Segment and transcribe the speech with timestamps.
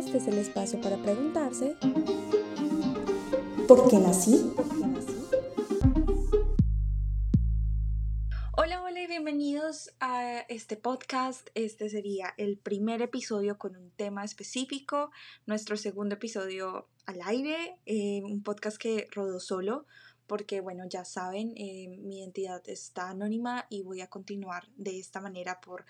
[0.00, 1.76] Este es el espacio para preguntarse
[3.68, 4.50] ¿Por qué nací?
[8.56, 11.50] Hola, hola y bienvenidos a este podcast.
[11.54, 15.10] Este sería el primer episodio con un tema específico,
[15.44, 19.84] nuestro segundo episodio al aire, eh, un podcast que rodó solo
[20.26, 25.20] porque bueno, ya saben, eh, mi identidad está anónima y voy a continuar de esta
[25.20, 25.84] manera por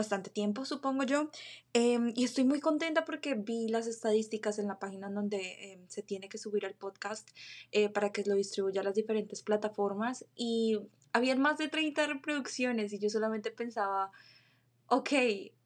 [0.00, 1.30] bastante tiempo, supongo yo.
[1.74, 6.02] Em, y estoy muy contenta porque vi las estadísticas en la página donde em, se
[6.02, 7.28] tiene que subir el podcast
[7.72, 10.78] eh, para que lo distribuya a las diferentes plataformas y
[11.12, 14.10] habían más de 30 reproducciones y yo solamente pensaba,
[14.86, 15.12] ok,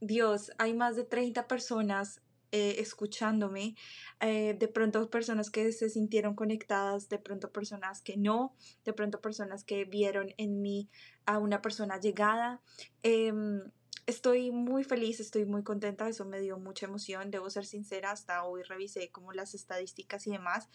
[0.00, 2.20] Dios, hay más de 30 personas
[2.56, 3.74] eh, escuchándome,
[4.20, 8.54] eh, de pronto personas que se sintieron conectadas, de pronto personas que no,
[8.84, 10.88] de pronto personas que vieron en mí
[11.26, 12.62] a una persona llegada.
[13.02, 13.60] Em,
[14.06, 18.44] estoy muy feliz, estoy muy contenta, eso me dio mucha emoción, debo ser sincera, hasta
[18.44, 20.68] hoy revisé como las estadísticas y demás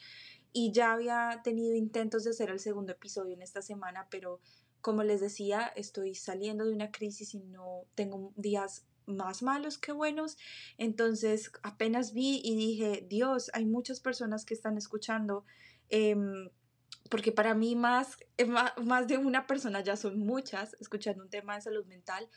[0.51, 4.39] y ya había tenido intentos de hacer el segundo episodio en esta semana, pero
[4.81, 9.91] como les decía, estoy saliendo de una crisis y no tengo días más malos que
[9.91, 10.37] buenos.
[10.77, 15.45] Entonces apenas vi y dije, Dios, hay muchas personas que están escuchando.
[15.89, 16.49] Em,
[17.09, 21.55] porque para mí más, eh, más de una persona ya son muchas escuchando un tema
[21.55, 22.29] de salud mental.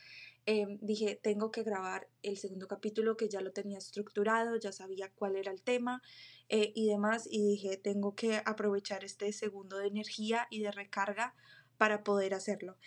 [0.45, 5.09] Em, dije, tengo que grabar el segundo capítulo que ya lo tenía estructurado, ya sabía
[5.15, 6.01] cuál era el tema
[6.49, 7.27] eh, y demás.
[7.29, 11.33] Y dije, tengo que aprovechar este segundo de energía y de recarga
[11.77, 12.77] para poder hacerlo.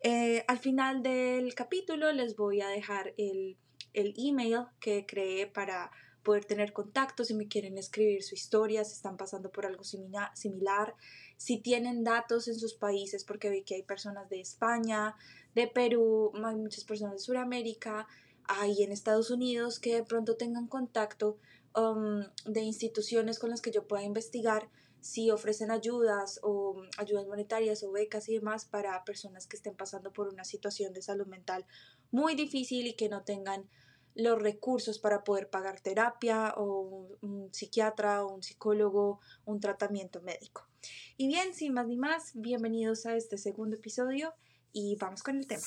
[0.00, 3.56] Eh, al final del capítulo les voy a dejar el,
[3.92, 5.90] el email que creé para
[6.26, 10.94] poder tener contacto si me quieren escribir su historia, si están pasando por algo similar,
[11.36, 15.14] si tienen datos en sus países, porque vi que hay personas de España,
[15.56, 18.06] de Perú, hay muchas personas de Sudamérica,
[18.44, 21.38] hay en Estados Unidos que de pronto tengan contacto
[21.74, 24.68] um, de instituciones con las que yo pueda investigar
[25.00, 29.74] si ofrecen ayudas o mm, ayudas monetarias o becas y demás para personas que estén
[29.74, 31.64] pasando por una situación de salud mental
[32.10, 33.66] muy difícil y que no tengan
[34.14, 40.68] los recursos para poder pagar terapia o un, psiquiatra o un psicólogo, un tratamiento médico.
[41.16, 44.34] Y bien, sin más ni más, bienvenidos a este segundo episodio
[44.76, 45.62] y vamos con el tema.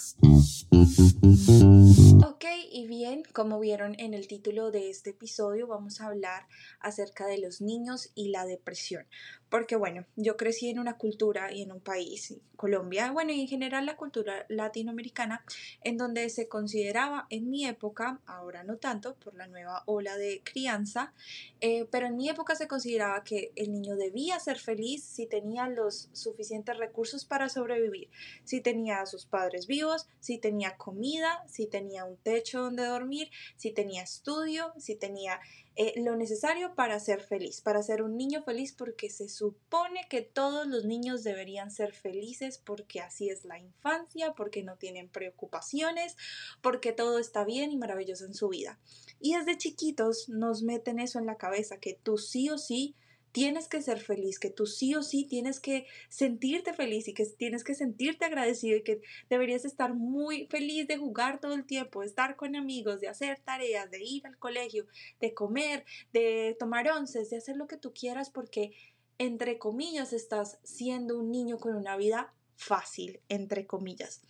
[2.28, 6.47] Ok, y bien, como vieron en el título de este episodio, vamos a hablar
[6.80, 9.06] acerca de los niños y la depresión.
[9.50, 13.47] Porque bueno, yo crecí en una cultura y en un país, Colombia, bueno, y en
[13.47, 15.44] general la cultura latinoamericana,
[15.81, 20.44] en donde se consideraba en mi época, ahora no tanto por la nueva ola de
[20.44, 21.13] crianza,
[21.62, 25.68] eh, pero en mi época se consideraba que el niño debía ser feliz si tenía
[25.68, 28.09] los suficientes recursos para sobrevivir,
[28.44, 33.30] si tenía a sus padres vivos, si tenía comida, si tenía un techo donde dormir,
[33.58, 35.40] si tenía estudio, si tenía
[35.75, 40.22] eh, lo necesario para ser feliz, para ser un niño feliz, porque se supone que
[40.22, 46.18] todos los niños deberían ser felices porque así es la infancia, porque no tienen preocupaciones,
[46.62, 48.78] porque todo está bien y maravilloso en su vida.
[49.22, 52.96] Y desde chiquitos nos meten eso en la cabeza, que tú sí o sí
[53.31, 57.25] tienes que ser feliz, que tú sí o sí tienes que sentirte feliz y que
[57.25, 62.01] tienes que sentirte agradecido y que deberías estar muy feliz de jugar todo el tiempo,
[62.01, 64.85] de estar con amigos, de hacer tareas, de ir al colegio,
[65.19, 68.72] de comer, de tomar onces, de hacer lo que tú quieras porque,
[69.17, 74.22] entre comillas, estás siendo un niño con una vida fácil, entre comillas.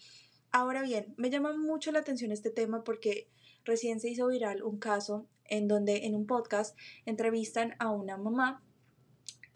[0.52, 3.30] Ahora bien, me llama mucho la atención este tema porque
[3.64, 8.64] recién se hizo viral un caso en donde en un podcast entrevistan a una mamá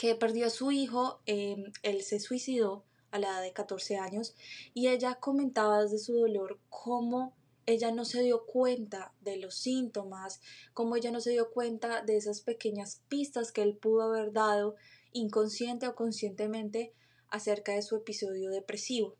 [0.03, 4.35] que perdió a su hijo, em, él se suicidó a la edad de 14 años
[4.73, 7.33] y ella comentaba desde su dolor cómo
[7.65, 10.41] ella no se dio cuenta de los síntomas,
[10.73, 14.75] cómo ella no se dio cuenta de esas pequeñas pistas que él pudo haber dado
[15.13, 16.91] inconsciente o conscientemente
[17.29, 19.15] acerca de su episodio depresivo.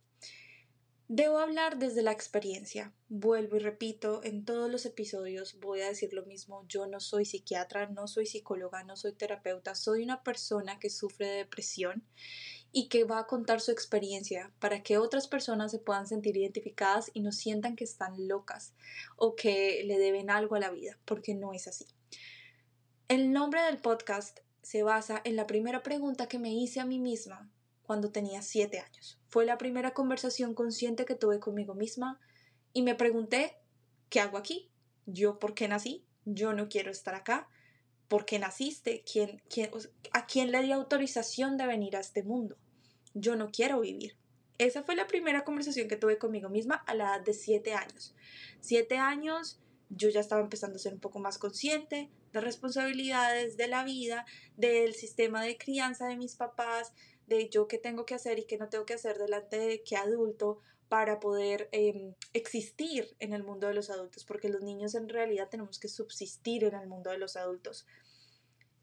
[1.10, 2.94] Debo hablar desde la experiencia.
[3.10, 6.66] Vuelvo y repito, en todos los episodios voy a decir lo mismo.
[6.70, 11.28] Yo no soy psiquiatra, no soy psicóloga, no soy terapeuta, soy una persona que sufre
[11.28, 12.04] de depresión
[12.72, 17.12] y que va a contar su experiencia para que otras personas se puedan sentir identificadas
[17.14, 18.74] y no sientan que están locas
[19.18, 21.86] o que le deben algo a la vida, porque no es así.
[23.10, 26.98] El nombre del podcast se basa en la primera pregunta que me hice a mí
[26.98, 27.53] misma
[27.86, 29.20] cuando tenía siete años.
[29.28, 32.20] Fue la primera conversación consciente que tuve conmigo misma
[32.74, 33.58] y me pregunté,
[34.10, 34.72] ¿qué hago aquí?
[35.06, 36.06] ¿Yo por qué nací?
[36.26, 37.48] Yo no quiero estar acá.
[38.08, 39.04] ¿Por qué naciste?
[39.12, 39.72] ¿Quién, quién,
[40.12, 42.58] ¿A quién le di autorización de venir a este mundo?
[43.14, 44.18] Yo no quiero vivir.
[44.58, 48.16] Esa fue la primera conversación que tuve conmigo misma a la edad de siete años.
[48.62, 49.60] Siete años
[49.90, 54.26] yo ya estaba empezando a ser un poco más consciente de responsabilidades de la vida,
[54.58, 56.94] del sistema de crianza de mis papás,
[57.28, 59.96] de yo qué tengo que hacer y qué no tengo que hacer delante de qué
[59.96, 60.60] adulto
[60.90, 65.50] para poder em, existir en el mundo de los adultos, porque los niños en realidad
[65.50, 67.88] tenemos que subsistir en el mundo de los adultos.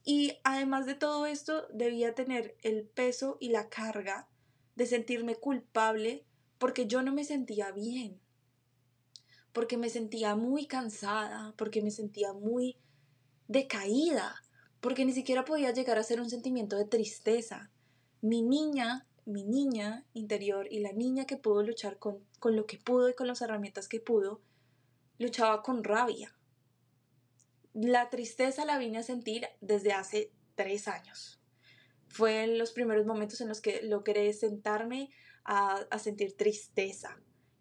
[0.04, 4.28] Y además de todo esto, debía tener el peso y la carga
[4.74, 6.24] de sentirme culpable
[6.58, 8.20] porque yo no me sentía bien,
[9.52, 12.76] porque me sentía muy cansada, porque me sentía muy
[13.48, 14.34] decaída,
[14.80, 17.69] porque ni siquiera podía llegar a ser un sentimiento de tristeza.
[18.22, 22.78] Mi niña, mi niña interior y la niña que pudo luchar con, con lo que
[22.78, 24.40] pudo y con las herramientas que pudo,
[25.18, 26.34] luchaba con rabia.
[27.72, 31.40] La tristeza la vine a sentir desde hace tres años.
[32.08, 35.10] Fue en los primeros momentos en los que logré sentarme
[35.44, 37.20] a, a sentir tristeza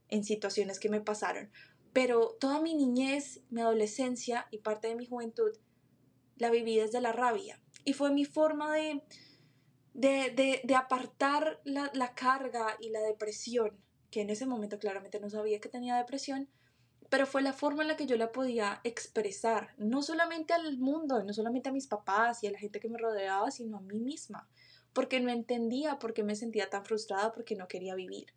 [0.10, 1.52] en situaciones que me pasaron.
[1.94, 5.52] Pero toda mi niñez, mi adolescencia y parte de mi juventud
[6.38, 7.62] la viví desde la rabia.
[7.86, 9.04] Y fue mi forma de,
[9.94, 13.78] de, de, apartar la, la, carga y la depresión,
[14.12, 16.50] que en ese momento claramente no sabía que tenía depresión,
[17.10, 21.24] pero fue la forma en la que yo la podía expresar, no solamente al mundo,
[21.24, 24.00] no solamente a mis papás y a la gente que me rodeaba, sino a mí
[24.00, 24.48] misma,
[24.94, 28.34] porque no entendía por qué me sentía tan frustrada porque no quería vivir.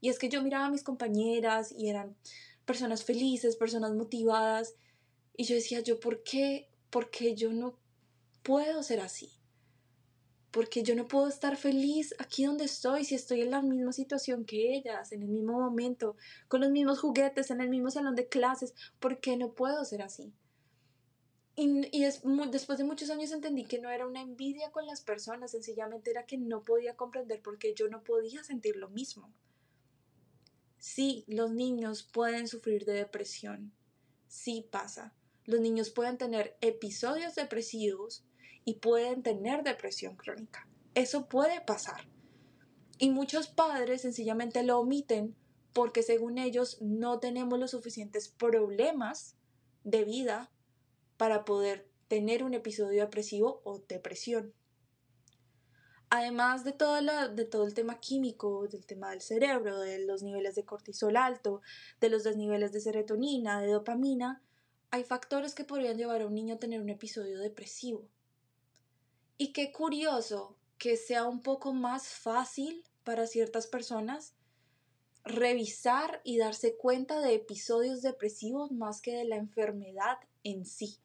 [0.00, 2.16] Y es que yo miraba a mis compañeras y eran
[2.64, 4.76] personas felices, personas motivadas,
[5.36, 6.68] y yo decía, yo, ¿por qué?
[6.90, 7.78] ¿Por qué yo no
[8.42, 9.32] puedo ser así?
[10.52, 14.44] Porque yo no puedo estar feliz aquí donde estoy si estoy en la misma situación
[14.44, 16.14] que ellas, en el mismo momento,
[16.46, 20.02] con los mismos juguetes, en el mismo salón de clases, ¿por qué no puedo ser
[20.02, 20.32] así?
[21.56, 25.00] Y, y es, después de muchos años entendí que no era una envidia con las
[25.00, 29.32] personas, sencillamente era que no podía comprender por qué yo no podía sentir lo mismo.
[30.78, 33.72] Sí, los niños pueden sufrir de depresión,
[34.28, 35.14] sí pasa.
[35.46, 38.24] Los niños pueden tener episodios depresivos
[38.64, 40.68] y pueden tener depresión crónica.
[40.94, 42.08] Eso puede pasar.
[42.98, 45.34] Y muchos padres sencillamente lo omiten
[45.72, 49.36] porque según ellos no tenemos los suficientes problemas
[49.84, 50.50] de vida
[51.16, 54.52] para poder tener un episodio depresivo o depresión.
[56.10, 57.00] Además de todo,
[57.30, 61.62] de todo el tema químico, del tema del cerebro, de los niveles de cortisol alto,
[62.00, 64.42] de los desniveles de serotonina, de dopamina,
[64.90, 68.06] hay factores que podrían llevar a un niño a tener un episodio depresivo.
[69.42, 74.34] Y qué curioso que sea un poco más fácil para ciertas personas
[75.24, 80.98] revisar y darse cuenta de episodios depresivos más que de la enfermedad en sí.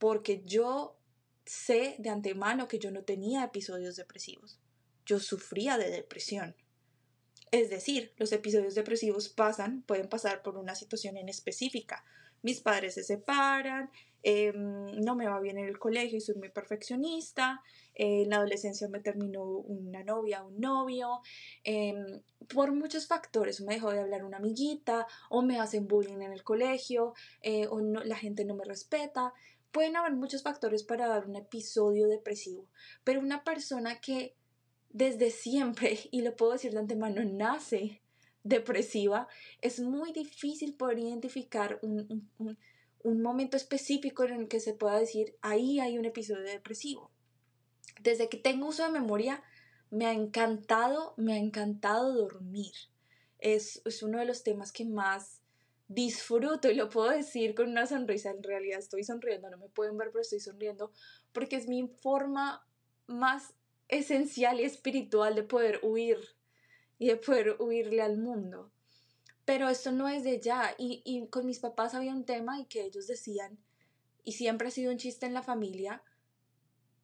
[0.00, 0.98] Porque yo
[1.44, 4.58] sé de antemano que yo no tenía episodios depresivos.
[5.06, 6.56] Yo sufría de depresión.
[7.52, 12.04] Es decir, los episodios depresivos pasan, pueden pasar por una situación en específica,
[12.42, 13.88] mis padres se separan,
[14.22, 17.60] em, no me va bien en el colegio y soy muy perfeccionista,
[17.94, 21.20] en la adolescencia me terminó una novia, un novio,
[21.64, 22.22] em,
[22.54, 26.42] por muchos factores, me dejó de hablar una amiguita, o me hacen bullying en el
[26.42, 29.32] colegio, eh, o la gente no me respeta.
[29.70, 32.66] Pueden haber muchos factores para dar un episodio depresivo,
[33.04, 34.34] pero una persona que
[34.90, 38.02] desde siempre, y lo puedo decir de antemano, nace
[38.42, 39.28] depresiva,
[39.60, 42.28] es muy difícil poder identificar un,
[43.04, 47.10] momento específico en el que se pueda decir, ahí hay un episodio depresivo.
[48.00, 49.42] Desde que tengo uso de memoria,
[49.90, 52.72] me ha encantado, me ha encantado dormir.
[53.38, 55.40] Es, es uno de los temas que más
[55.88, 58.30] disfruto y lo puedo decir con una sonrisa.
[58.30, 60.92] En realidad estoy sonriendo, no me pueden ver, pero estoy sonriendo
[61.32, 62.66] porque es mi forma
[63.06, 63.54] más
[63.88, 66.18] esencial y espiritual de poder huir
[66.98, 68.70] y de poder huirle al mundo.
[69.50, 70.76] Pero esto no es de ya.
[70.78, 73.58] Y, con mis papás había un tema y que ellos decían,
[74.22, 76.04] y siempre ha sido un chiste en la familia,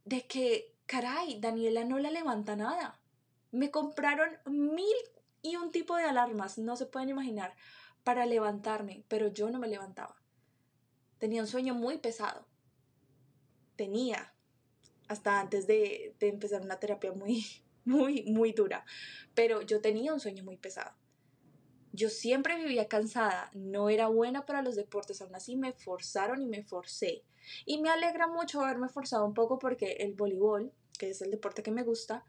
[0.04, 3.00] de que, caray, Daniela no la levanta nada.
[3.50, 4.94] Me compraron mil
[5.42, 7.56] y un tipo de alarmas, no se pueden imaginar,
[8.04, 10.14] para levantarme, pero yo no me levantaba.
[11.18, 12.46] Tenía un sueño muy pesado.
[13.74, 14.32] Tenía,
[15.08, 17.44] hasta antes de, de empezar una terapia muy,
[17.84, 18.86] muy, muy dura,
[19.34, 20.94] pero yo tenía un sueño muy pesado.
[21.96, 26.46] Yo siempre vivía cansada, no era buena para los deportes, aún así me forzaron y
[26.46, 27.22] me forcé.
[27.64, 31.62] Y me alegra mucho haberme forzado un poco porque el voleibol, que es el deporte
[31.62, 32.22] que me gusta,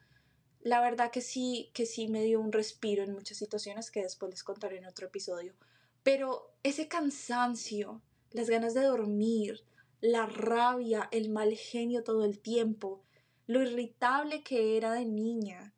[0.62, 4.32] la verdad que sí, que sí me dio un respiro en muchas situaciones que después
[4.32, 5.54] les contaré en otro episodio.
[6.02, 9.66] Pero ese cansancio, las ganas de dormir,
[10.00, 13.04] la rabia, el mal genio todo el tiempo,
[13.48, 15.74] lo irritable que era de niña,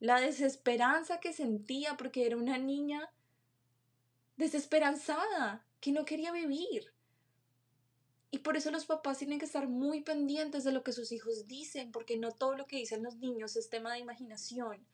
[0.00, 3.10] la desesperanza que sentía porque era una niña
[4.36, 6.92] desesperanzada, que no quería vivir.
[8.30, 11.46] Y por eso los papás tienen que estar muy pendientes de lo que sus hijos
[11.46, 14.86] dicen, porque no todo lo que dicen los niños es tema de imaginación.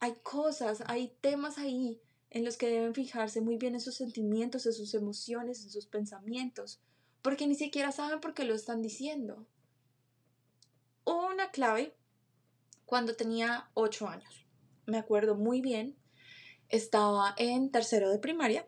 [0.00, 2.00] Hay cosas, hay temas ahí
[2.30, 5.86] en los que deben fijarse muy bien en sus sentimientos, en sus emociones, en sus
[5.86, 6.80] pensamientos,
[7.22, 9.46] porque ni siquiera saben por qué lo están diciendo.
[11.04, 11.96] Una clave
[12.84, 14.46] cuando tenía ocho años.
[14.86, 15.96] Me acuerdo muy bien.
[16.68, 18.66] Estaba en tercero de primaria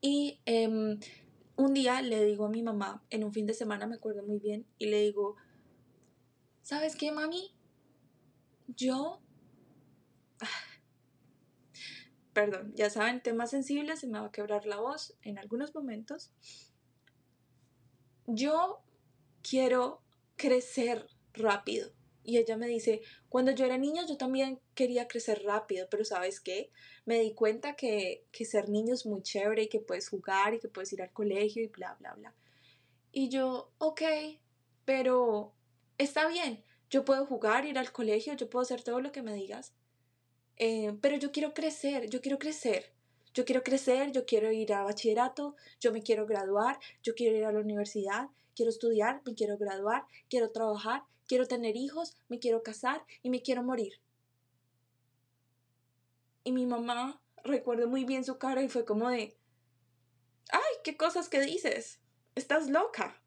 [0.00, 0.98] y em,
[1.56, 4.38] un día le digo a mi mamá, en un fin de semana me acuerdo muy
[4.38, 5.36] bien, y le digo,
[6.62, 7.54] ¿sabes qué, mami?
[8.66, 9.20] Yo...
[12.32, 16.32] Perdón, ya saben, temas sensibles, se me va a quebrar la voz en algunos momentos.
[18.26, 18.82] Yo
[19.42, 20.00] quiero
[20.36, 21.92] crecer rápido.
[22.24, 26.40] Y ella me dice, cuando yo era niña yo también quería crecer rápido, pero ¿sabes
[26.40, 26.70] qué?
[27.04, 30.60] Me di cuenta que, que ser niño es muy chévere y que puedes jugar y
[30.60, 32.34] que puedes ir al colegio y bla, bla, bla.
[33.10, 34.02] Y yo, ok,
[34.84, 35.52] pero
[35.98, 39.34] está bien, yo puedo jugar, ir al colegio, yo puedo hacer todo lo que me
[39.34, 39.74] digas,
[40.56, 42.92] eh, pero yo quiero crecer, yo quiero crecer.
[43.34, 47.46] Yo quiero crecer, yo quiero ir a bachillerato, yo me quiero graduar, yo quiero ir
[47.46, 52.62] a la universidad, quiero estudiar, me quiero graduar, quiero trabajar, quiero tener hijos, me quiero
[52.62, 54.00] casar y me quiero morir.
[56.44, 59.36] Y mi mamá, recuerdo muy bien su cara y fue como de,
[60.50, 62.00] ay, qué cosas que dices,
[62.34, 63.22] estás loca.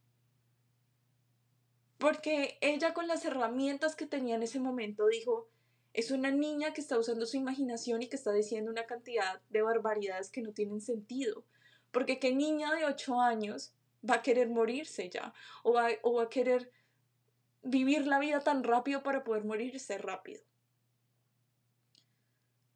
[1.98, 5.50] Porque ella con las herramientas que tenía en ese momento dijo,
[5.94, 9.62] es una niña que está usando su imaginación y que está diciendo una cantidad de
[9.62, 11.46] barbaridades que no tienen sentido.
[11.92, 13.74] Porque qué niña de 8 años
[14.08, 15.34] va a querer morirse ya
[15.64, 16.72] o va, o va a querer
[17.66, 20.42] vivir la vida tan rápido para poder morirse rápido.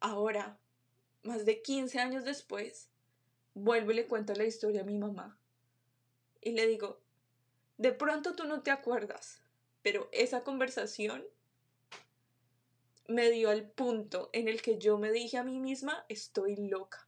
[0.00, 0.58] Ahora,
[1.22, 2.90] más de 15 años después,
[3.54, 5.38] vuelvo y le cuento la historia a mi mamá.
[6.40, 7.00] Y le digo,
[7.78, 9.40] de pronto tú no te acuerdas,
[9.82, 11.24] pero esa conversación
[13.06, 17.06] me dio al punto en el que yo me dije a mí misma, estoy loca.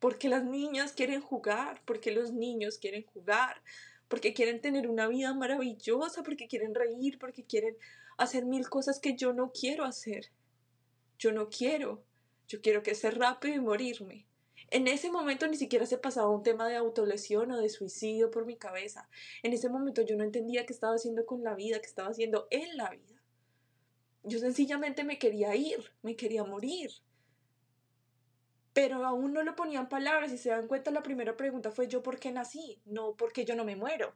[0.00, 3.62] Porque las niñas quieren jugar, porque los niños quieren jugar,
[4.08, 7.76] porque quieren tener una vida maravillosa, porque quieren reír, porque quieren
[8.16, 10.30] hacer mil cosas que yo no quiero hacer.
[11.18, 12.02] Yo no quiero.
[12.48, 14.26] Yo quiero que sea rápido y morirme.
[14.70, 18.46] En ese momento ni siquiera se pasaba un tema de autolesión o de suicidio por
[18.46, 19.08] mi cabeza.
[19.42, 22.48] En ese momento yo no entendía qué estaba haciendo con la vida, qué estaba haciendo
[22.50, 23.22] en la vida.
[24.24, 26.90] Yo sencillamente me quería ir, me quería morir.
[28.76, 30.30] Pero aún no lo ponía en palabras.
[30.30, 33.56] Si se dan cuenta, la primera pregunta fue yo por qué nací, no porque yo
[33.56, 34.14] no me muero.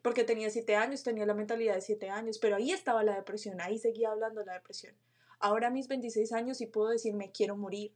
[0.00, 3.60] Porque tenía siete años, tenía la mentalidad de siete años, pero ahí estaba la depresión,
[3.60, 4.96] ahí seguía hablando la depresión.
[5.38, 7.92] Ahora a mis 26 años sí puedo decir me quiero morir,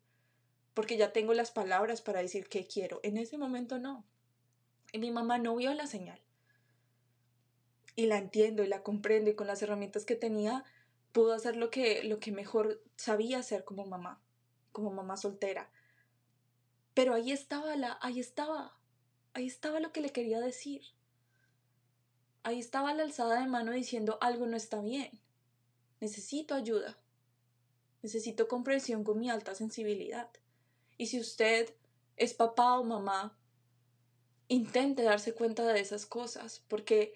[0.74, 3.00] porque ya tengo las palabras para decir que quiero.
[3.02, 4.04] En ese momento no.
[4.92, 6.20] Y mi mamá no vio la señal.
[7.96, 10.64] Y la entiendo y la comprendo y con las herramientas que tenía
[11.12, 14.20] pudo hacer lo que, lo que mejor sabía hacer como mamá,
[14.70, 15.70] como mamá soltera.
[16.94, 18.76] Pero ahí estaba la, ahí estaba,
[19.32, 20.82] ahí estaba lo que le quería decir.
[22.44, 25.10] Ahí estaba la alzada de mano diciendo algo no está bien.
[26.00, 26.96] Necesito ayuda.
[28.02, 30.30] Necesito comprensión con mi alta sensibilidad.
[30.98, 31.74] Y si usted
[32.16, 33.36] es papá o mamá,
[34.48, 37.14] intente darse cuenta de esas cosas, porque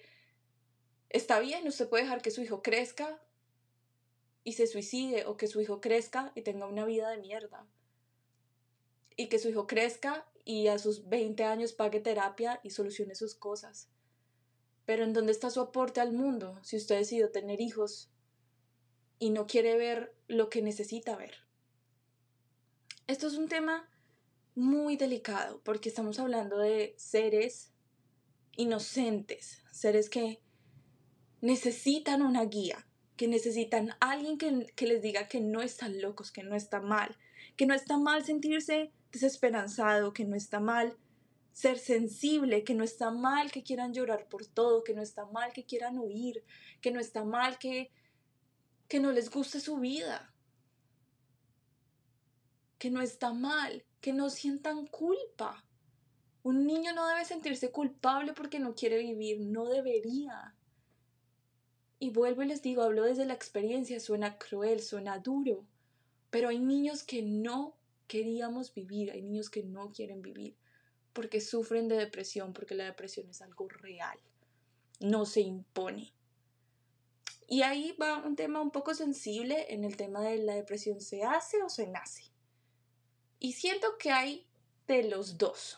[1.09, 3.21] está bien, usted puede dejar que su hijo crezca
[4.43, 7.67] y se suicide o que su hijo crezca y tenga una vida de mierda.
[9.19, 13.35] Y que su hijo crezca y a sus 20 años pague terapia y solucione sus
[13.35, 13.89] cosas.
[14.85, 18.09] Pero ¿en dónde está su aporte al mundo si usted decidió tener hijos
[19.19, 21.33] y no quiere ver lo que necesita ver?
[23.07, 23.89] Esto es un tema
[24.55, 27.73] muy delicado porque estamos hablando de seres
[28.55, 30.41] inocentes, seres que
[31.41, 36.55] necesitan una guía, que necesitan alguien que, les diga que no están locos, que no
[36.55, 37.17] está mal,
[37.57, 40.97] que no está mal sentirse desesperanzado, que no está mal
[41.51, 45.51] ser sensible, que no está mal que quieran llorar por todo, que no está mal
[45.51, 46.43] que quieran huir,
[46.81, 47.91] que no está mal que,
[48.87, 50.33] que no les guste su vida,
[52.77, 55.65] que no está mal, que no sientan culpa.
[56.43, 60.55] Un niño no debe sentirse culpable porque no quiere vivir, no debería.
[61.99, 65.67] Y vuelvo y les digo, hablo desde la experiencia, suena cruel, suena duro,
[66.29, 67.78] pero hay niños que no
[68.09, 70.57] queríamos vivir, hay niños que no quieren vivir,
[71.13, 74.19] porque sufren de depresión, porque la depresión es algo real,
[74.99, 76.11] no se impone.
[77.47, 81.23] Y ahí va un tema un poco sensible en el tema de la depresión, ¿se
[81.23, 82.23] hace o se nace?
[83.39, 84.45] Y siento que hay
[84.87, 85.77] de los dos.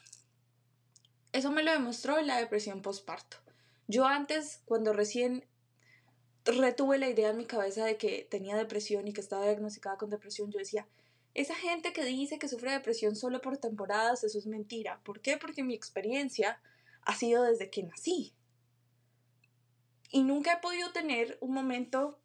[1.34, 3.38] Eso me lo demostró la depresión postparto.
[3.88, 5.46] Yo antes, cuando recién
[6.46, 10.10] retuve la idea en mi cabeza de que tenía depresión y que estaba diagnosticada con
[10.10, 10.88] depresión, yo decía,
[11.34, 15.02] esa gente que dice que sufre depresión solo por temporadas, eso es mentira.
[15.04, 15.38] ¿Por qué?
[15.38, 16.62] Porque mi experiencia
[17.04, 18.34] ha sido desde que nací.
[20.12, 22.20] Y nunca he podido tener un momento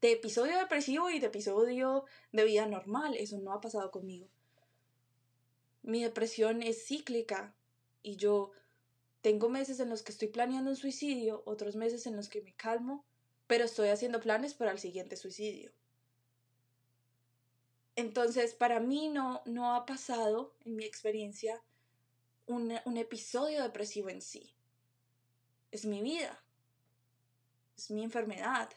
[0.00, 3.16] de episodio depresivo y de episodio de vida normal.
[3.16, 4.28] Eso no ha pasado conmigo.
[5.82, 7.54] Mi depresión es cíclica
[8.02, 8.52] y yo
[9.22, 12.54] tengo meses en los que estoy planeando un suicidio, otros meses en los que me
[12.54, 13.04] calmo,
[13.48, 15.72] pero estoy haciendo planes para el siguiente suicidio.
[17.98, 21.60] Entonces, para mí no, no ha pasado, en mi experiencia,
[22.46, 24.54] un, un episodio depresivo en sí.
[25.72, 26.40] Es mi vida.
[27.76, 28.70] Es mi enfermedad.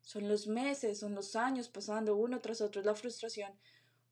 [0.00, 3.52] Son los meses, son los años pasando uno tras otro, la frustración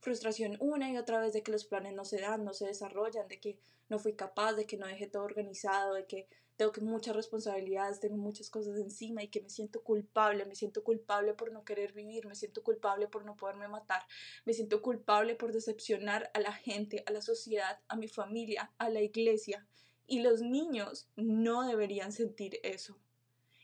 [0.00, 3.28] frustración una y otra vez de que los planes no se dan, no se desarrollan,
[3.28, 6.26] de que no fui capaz, de que no dejé todo organizado, de que
[6.60, 10.84] tengo que muchas responsabilidades, tengo muchas cosas encima y que me siento culpable, me siento
[10.84, 14.02] culpable por no querer vivir, me siento culpable por no poderme matar,
[14.44, 18.90] me siento culpable por decepcionar a la gente, a la sociedad, a mi familia, a
[18.90, 19.66] la iglesia.
[20.06, 22.98] Y los niños no deberían sentir eso.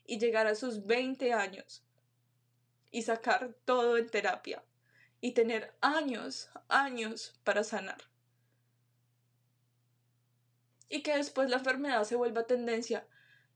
[0.07, 1.85] Y llegar a sus 20 años
[2.91, 4.65] y sacar todo en terapia
[5.21, 8.16] y tener años, años para sanar.
[10.89, 13.07] Y que después la enfermedad se vuelva tendencia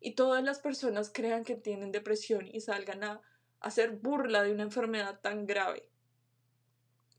[0.00, 3.22] y todas las personas crean que tienen depresión y salgan a
[3.60, 5.90] hacer burla de una enfermedad tan grave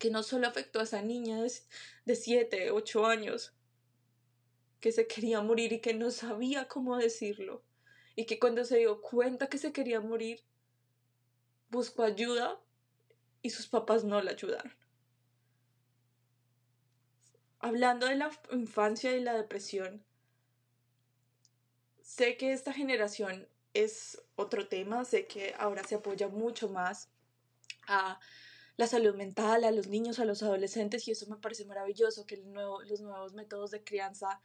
[0.02, 1.38] que no solo afectó a esa niña
[2.06, 3.54] de 7, 8 años,
[4.80, 7.64] que se quería morir y que no sabía cómo decirlo,
[8.16, 10.44] y que cuando se dio cuenta que se quería morir,
[11.70, 12.60] buscó ayuda
[13.44, 14.74] y sus papás no la ayudaron.
[17.64, 20.04] Hablando de la infancia y la depresión,
[22.02, 27.10] sé que esta generación es otro tema, sé que ahora se apoya mucho más
[27.88, 28.20] a
[28.78, 32.38] la salud mental, a los niños, a los adolescentes y eso me parece maravilloso, que
[32.38, 34.42] los nuevos métodos de crianza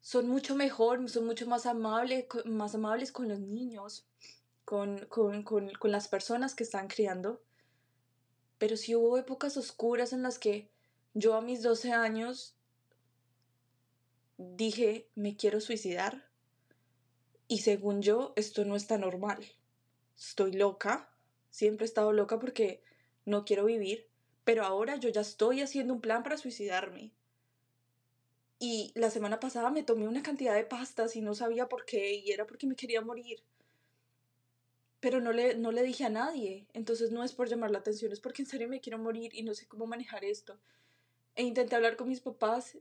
[0.00, 4.06] son mucho mejor, son mucho más amables, más amables con los niños,
[4.64, 7.42] con, con, con, con las personas que están criando.
[8.56, 10.70] Pero sí hubo épocas oscuras en las que
[11.14, 12.54] yo a mis 12 años
[14.36, 16.28] dije, me quiero suicidar.
[17.48, 19.44] Y según yo, esto no está normal.
[20.16, 21.10] Estoy loca.
[21.50, 22.82] Siempre he estado loca porque
[23.24, 24.08] no quiero vivir.
[24.44, 27.10] Pero ahora yo ya estoy haciendo un plan para suicidarme.
[28.58, 32.14] Y la semana pasada me tomé una cantidad de pastas y no sabía por qué
[32.14, 33.42] y era porque me quería morir
[35.00, 36.66] pero no le, no le dije a nadie.
[36.72, 39.42] Entonces no es por llamar la atención, es porque en serio me quiero morir y
[39.42, 40.58] no sé cómo manejar esto.
[41.38, 42.76] E intenté hablar con mis papás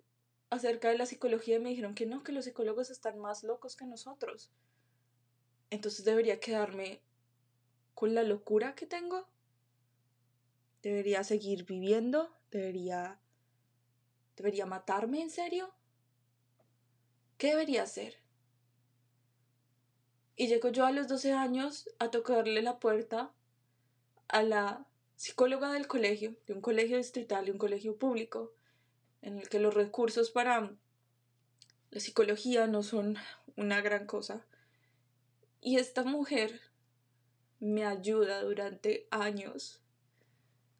[0.50, 3.76] acerca de la psicología y me dijeron que no, que los psicólogos están más locos
[3.76, 4.50] que nosotros.
[5.70, 7.00] Entonces debería quedarme
[7.94, 9.28] con la locura que tengo.
[10.82, 13.20] Debería seguir viviendo, debería
[14.36, 15.72] debería matarme en serio.
[17.38, 18.18] ¿Qué debería hacer?
[20.36, 23.32] Y llego yo a los 12 años a tocarle la puerta
[24.30, 24.88] a la
[25.18, 28.54] psicóloga del colegio, de un colegio distrital, de un colegio público,
[29.22, 30.72] en el que los recursos para
[31.90, 33.18] la psicología no son
[33.56, 34.46] una gran cosa.
[35.60, 36.62] Y esta mujer
[37.60, 39.82] me ayuda durante años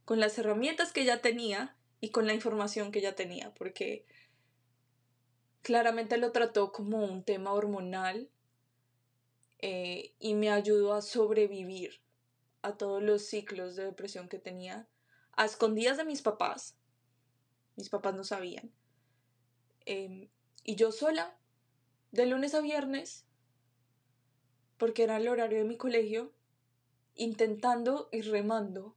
[0.06, 4.06] con las herramientas que ya tenía y con la información que ya tenía, porque
[5.64, 8.30] claramente lo trató como un tema hormonal
[9.58, 12.00] eh, y me ayudó a sobrevivir
[12.68, 14.88] a todos los ciclos de depresión que tenía
[15.32, 16.76] a escondidas de mis papás.
[17.76, 18.72] Mis papás no sabían.
[19.86, 20.30] Em,
[20.64, 21.38] y yo sola,
[22.12, 23.26] de lunes a viernes,
[24.78, 26.34] porque era el horario de mi colegio,
[27.16, 28.96] intentando y remando,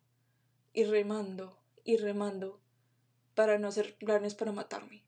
[0.73, 2.61] y remando, y remando,
[3.35, 5.05] para no hacer planes para matarme,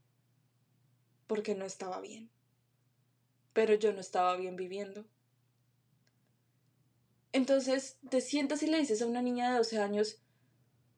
[1.26, 2.30] porque no estaba bien.
[3.52, 5.04] Pero yo no estaba bien viviendo.
[7.32, 10.20] Entonces te sientas y le dices a una niña de 12 años,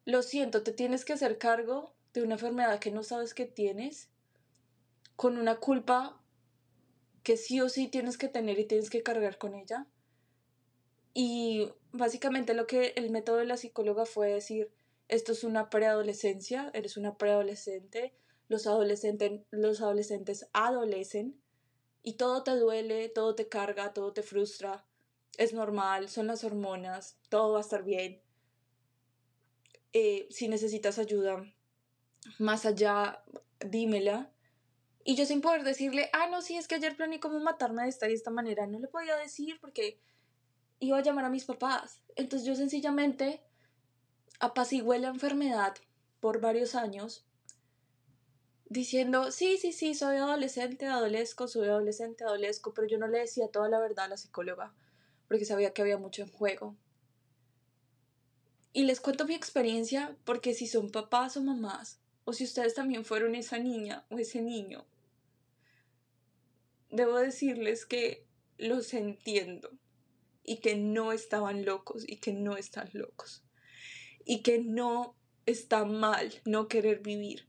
[0.05, 4.11] lo siento, te tienes que hacer cargo de una enfermedad que no sabes que tienes,
[5.17, 6.21] con una culpa
[7.23, 9.87] que sí o sí tienes que tener y tienes que cargar con ella.
[11.15, 14.73] Y básicamente lo que el método de la psicóloga fue decir,
[15.09, 18.15] esto es una preadolescencia, eres una preadolescente,
[18.49, 21.41] los, adolescentes, los adolescentes adolecen
[22.03, 24.85] y todo te duele, todo te carga, todo te frustra,
[25.39, 28.21] es normal, son las hormonas, todo va a estar bien.
[29.93, 31.45] Eh, si necesitas ayuda,
[32.39, 33.23] más allá,
[33.61, 34.33] dímela.
[35.05, 37.91] Y yo sin poder decirle, ah, no, sí, es que ayer planeé cómo matarme de
[37.91, 40.01] esta y esta manera, no le podía decir porque
[40.79, 42.03] iba a llamar a mis papás.
[42.17, 43.43] Entonces yo sencillamente
[44.41, 45.75] apacigué la enfermedad
[46.21, 47.27] por varios años
[48.67, 53.49] diciendo, sí, sí, sí, soy adolescente, adolesco, soy adolescente, adolesco, pero yo no le decía
[53.49, 54.75] toda la verdad a la psicóloga
[55.29, 56.77] porque sabía que había mucho en juego.
[58.73, 63.05] Y les cuento mi experiencia porque si son papás o mamás, o si ustedes también
[63.05, 64.85] fueron esa niña o ese niño,
[66.91, 68.27] debo decirles que
[68.59, 69.71] los entiendo
[70.43, 73.43] y que no estaban locos y que no están locos
[74.25, 77.47] y que no está mal no querer vivir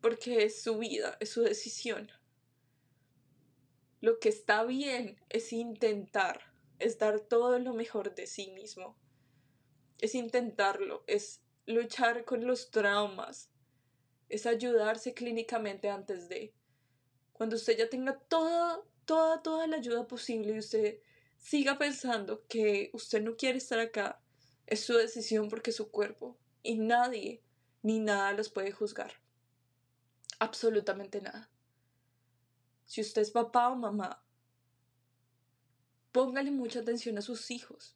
[0.00, 2.10] porque es su vida, es su decisión.
[4.00, 6.40] Lo que está bien es intentar,
[6.78, 8.96] es dar todo lo mejor de sí mismo,
[10.00, 13.50] es intentarlo, es luchar con los traumas,
[14.28, 16.54] es ayudarse clínicamente antes de.
[17.32, 21.00] Cuando usted ya tenga toda, toda, toda la ayuda posible y usted
[21.36, 24.20] siga pensando que usted no quiere estar acá,
[24.66, 27.42] es su decisión porque es su cuerpo y nadie
[27.82, 29.12] ni nada los puede juzgar.
[30.38, 31.50] Absolutamente nada.
[32.88, 34.24] Si usted es papá o mamá,
[36.10, 37.94] póngale mucha atención a sus hijos,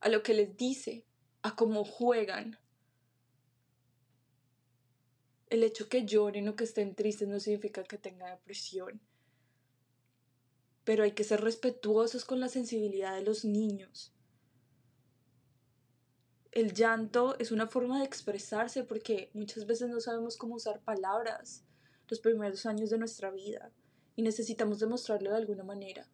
[0.00, 1.04] a lo que les dice,
[1.42, 2.58] a cómo juegan,
[5.50, 9.02] el hecho que lloren o que estén tristes no significa que tengan depresión.
[10.84, 14.14] Pero hay que ser respetuosos con la sensibilidad de los niños.
[16.52, 21.64] El llanto es una forma de expresarse porque muchas veces no sabemos cómo usar palabras
[22.08, 23.70] los primeros años de nuestra vida
[24.16, 26.06] y necesitamos demostrarlo de alguna manera.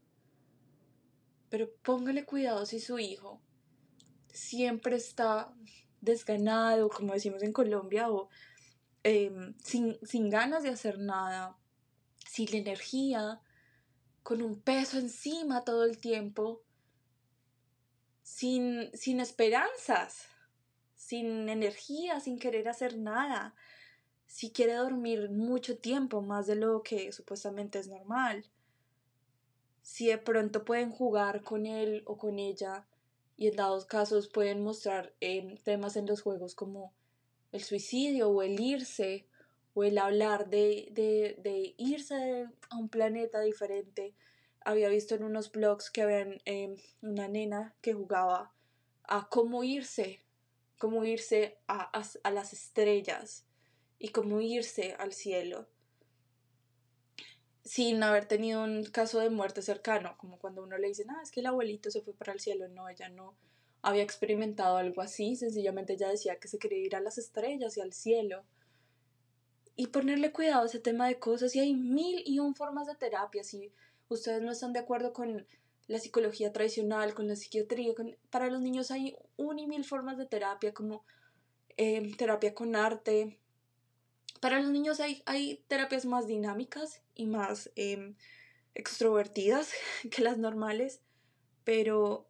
[1.49, 3.41] Pero póngale cuidado si su hijo
[4.33, 5.55] siempre está
[6.01, 8.29] desganado, como decimos en Colombia, o
[9.09, 11.57] Em, sin, ganas de hacer nada,
[12.29, 13.41] sin energía,
[14.25, 16.65] con un peso encima todo el tiempo,
[18.25, 20.27] sin, sin esperanzas,
[20.97, 23.55] sin energía, sin querer hacer nada,
[24.37, 28.45] si quiere dormir mucho tiempo, más de lo que supuestamente es normal,
[29.81, 32.87] si de pronto pueden jugar con él o con ella
[33.39, 36.93] y en dados casos pueden mostrar em, temas en los juegos como
[37.51, 39.27] el suicidio o el irse
[39.73, 44.15] o el hablar de, irse a un planeta diferente.
[44.61, 48.53] Había visto en unos blogs que habían em, una nena que jugaba
[49.05, 50.21] a cómo irse,
[50.77, 51.91] cómo irse a,
[52.31, 53.46] las estrellas
[53.99, 55.67] y cómo irse al cielo
[57.67, 61.33] sin haber tenido un caso de muerte cercano, como cuando uno le dice, ah, es
[61.33, 63.37] que el abuelito se fue para el cielo, no, ella no,
[63.83, 67.81] había experimentado algo así, sencillamente ella decía que se quería ir a las estrellas y
[67.81, 68.45] al cielo.
[69.75, 72.95] Y ponerle cuidado a ese tema de cosas, y hay mil y un formas de
[72.95, 73.73] terapia, si
[74.09, 75.45] ustedes no están de acuerdo con
[75.89, 77.95] la psicología tradicional, con la psiquiatría,
[78.31, 81.05] para los niños hay un y mil formas de terapia, como
[81.77, 83.41] em, terapia con arte.
[84.47, 88.15] Para los niños hay, terapias más dinámicas y más em,
[88.77, 89.73] extrovertidas
[90.13, 91.01] que las normales,
[91.65, 92.29] pero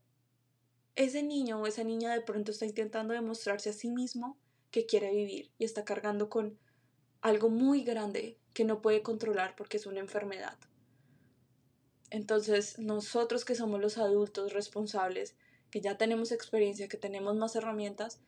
[0.94, 4.38] ese niño o esa niña de pronto está intentando demostrarse a sí mismo
[4.70, 6.58] que quiere vivir y está cargando con
[7.20, 10.56] algo muy grande que no puede controlar porque es una enfermedad.
[12.08, 15.36] Entonces, nosotros que somos los adultos responsables,
[15.70, 18.22] que ya tenemos experiencia, que tenemos más herramientas,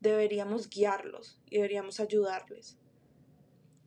[0.00, 2.78] deberíamos guiarlos y deberíamos ayudarles.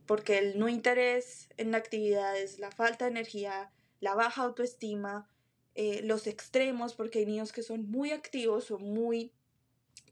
[0.06, 5.30] Porque el no interés en la actividad es la falta de energía, la baja autoestima,
[5.76, 9.32] eh, los extremos, porque hay niños que son muy activos o muy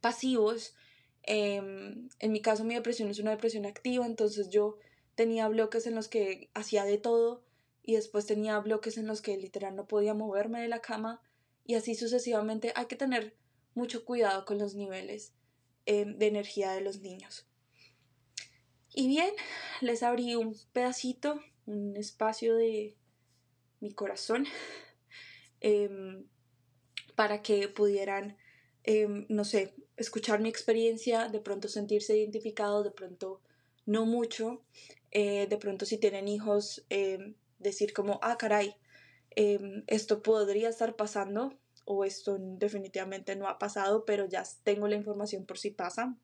[0.01, 0.75] pasivos.
[1.23, 4.77] Em, en mi caso mi depresión es una depresión activa, entonces yo
[5.15, 7.43] tenía bloques en los que hacía de todo
[7.83, 11.21] y después tenía bloques en los que literal no podía moverme de la cama
[11.65, 12.71] y así sucesivamente.
[12.75, 13.35] Hay que tener
[13.75, 15.33] mucho cuidado con los niveles
[15.85, 17.48] em, de energía de los niños.
[18.93, 19.31] Y bien,
[19.81, 22.95] les abrí un pedacito, un espacio de
[23.79, 24.45] mi corazón
[25.61, 26.25] Em,
[27.15, 28.37] para que pudieran,
[28.83, 33.41] em, no sé, escuchar mi experiencia, de pronto sentirse identificados, de pronto
[33.85, 34.63] no mucho,
[35.11, 38.73] eh, de pronto si tienen hijos, em, decir como, ah, caray,
[39.87, 45.45] esto podría estar pasando o esto definitivamente no ha pasado, pero ya tengo la información
[45.45, 46.17] por si pasa.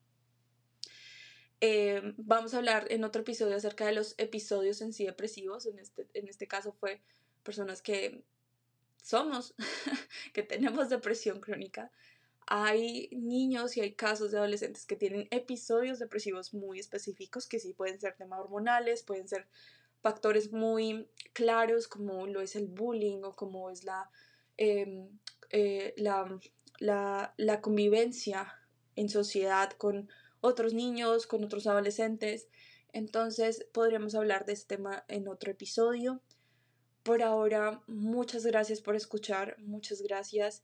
[2.18, 5.66] Vamos a hablar en otro episodio acerca de los episodios en sí depresivos.
[5.66, 7.00] En este, en este caso fue
[7.42, 8.22] personas que
[9.02, 9.54] somos,
[10.34, 11.90] que tenemos depresión crónica,
[12.46, 17.72] hay niños y hay casos de adolescentes que tienen episodios depresivos muy específicos que sí
[17.72, 19.48] pueden ser temas hormonales, pueden ser
[20.00, 24.10] factores muy claros como lo es el bullying o como es la,
[24.56, 25.08] em,
[25.50, 26.38] eh, la,
[26.78, 28.54] la, la convivencia
[28.94, 30.08] en sociedad con
[30.46, 32.48] otros niños, con otros adolescentes.
[32.92, 36.20] Entonces podríamos hablar de este tema en otro episodio.
[37.02, 40.62] Por ahora, muchas gracias por escuchar, muchas gracias.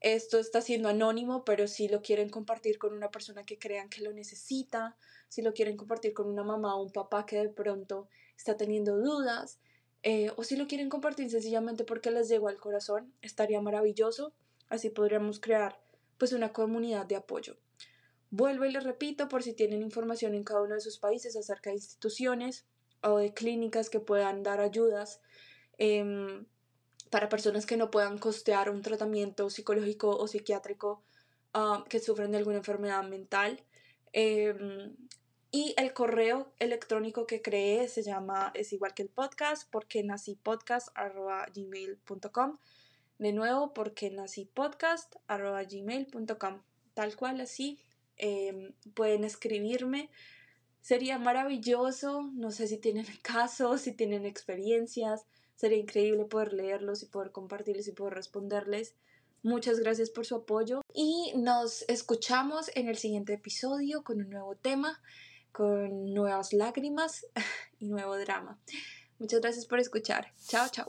[0.00, 4.02] Esto está siendo anónimo, pero si lo quieren compartir con una persona que crean que
[4.02, 4.96] lo necesita,
[5.28, 8.96] si lo quieren compartir con una mamá o un papá que de pronto está teniendo
[8.96, 9.58] dudas,
[10.02, 14.32] eh, o si lo quieren compartir sencillamente porque les llegó al corazón, estaría maravilloso.
[14.68, 15.78] Así podríamos crear
[16.16, 17.58] pues una comunidad de apoyo.
[18.30, 21.70] Vuelvo y les repito por si tienen información en cada uno de sus países acerca
[21.70, 22.64] de instituciones
[23.02, 25.20] o de clínicas que puedan dar ayudas
[25.78, 26.46] em,
[27.10, 31.02] para personas que no puedan costear un tratamiento psicológico o psiquiátrico
[31.54, 33.64] ah, que sufren de alguna enfermedad mental.
[34.12, 34.94] Em,
[35.52, 40.36] y el correo electrónico que creé se llama, es igual que el podcast, porque nací
[40.36, 42.58] podcast.gmail.com.
[43.18, 46.62] De nuevo, porque nací podcast.gmail.com.
[46.94, 47.80] Tal cual así,
[48.22, 50.10] Em, pueden escribirme.
[50.82, 55.24] Sería maravilloso, no sé si tienen casos, si tienen experiencias,
[55.56, 58.94] sería increíble poder leerlos y poder compartirles y poder responderles.
[59.42, 64.54] Muchas gracias por su apoyo y nos escuchamos en el siguiente episodio con un nuevo
[64.54, 65.00] tema,
[65.50, 67.26] con nuevas lágrimas
[67.78, 68.60] y nuevo drama.
[69.18, 70.34] Muchas gracias por escuchar.
[70.46, 70.88] Chao, chao.